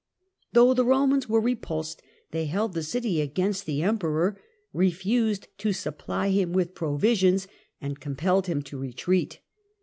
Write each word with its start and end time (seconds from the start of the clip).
'"Though 0.53 0.73
the 0.73 0.83
Romans 0.83 1.29
were 1.29 1.39
repulsed, 1.39 2.01
they 2.31 2.45
held 2.45 2.73
the 2.73 2.81
city 2.81 3.21
against 3.21 3.67
the 3.67 3.83
Emperor, 3.83 4.35
refused 4.73 5.47
to 5.59 5.73
supply 5.73 6.29
him 6.29 6.53
with 6.53 6.73
provisions, 6.73 7.47
and 7.79 7.99
compelled 7.99 8.47
him 8.47 8.63
to 8.63 8.79
retreat. 8.79 9.41